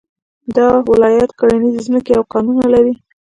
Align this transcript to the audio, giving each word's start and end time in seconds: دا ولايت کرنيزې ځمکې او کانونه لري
دا 0.55 0.67
ولايت 0.91 1.29
کرنيزې 1.39 1.81
ځمکې 1.87 2.11
او 2.17 2.23
کانونه 2.33 2.65
لري 2.73 2.93